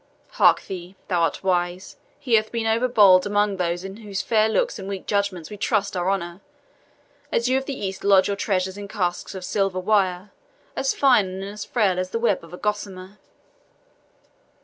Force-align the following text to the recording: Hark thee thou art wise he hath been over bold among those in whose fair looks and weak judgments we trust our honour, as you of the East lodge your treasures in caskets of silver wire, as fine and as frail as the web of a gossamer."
Hark 0.29 0.63
thee 0.63 0.95
thou 1.09 1.21
art 1.21 1.43
wise 1.43 1.95
he 2.17 2.33
hath 2.33 2.51
been 2.51 2.65
over 2.65 2.87
bold 2.87 3.27
among 3.27 3.57
those 3.57 3.83
in 3.83 3.97
whose 3.97 4.23
fair 4.23 4.49
looks 4.49 4.79
and 4.79 4.87
weak 4.89 5.05
judgments 5.05 5.51
we 5.51 5.57
trust 5.57 5.95
our 5.95 6.09
honour, 6.09 6.41
as 7.31 7.47
you 7.47 7.55
of 7.55 7.65
the 7.65 7.79
East 7.79 8.03
lodge 8.03 8.27
your 8.27 8.35
treasures 8.35 8.79
in 8.79 8.87
caskets 8.87 9.35
of 9.35 9.45
silver 9.45 9.79
wire, 9.79 10.31
as 10.75 10.95
fine 10.95 11.27
and 11.27 11.43
as 11.43 11.65
frail 11.65 11.99
as 11.99 12.09
the 12.09 12.17
web 12.17 12.43
of 12.43 12.51
a 12.51 12.57
gossamer." 12.57 13.19